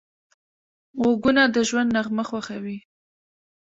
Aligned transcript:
غوږونه 1.01 1.43
د 1.53 1.55
ژوند 1.67 1.89
نغمه 1.95 2.23
خوښوي 2.29 2.77